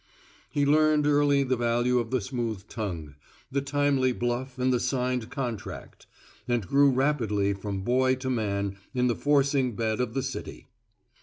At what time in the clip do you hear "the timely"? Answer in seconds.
3.51-4.11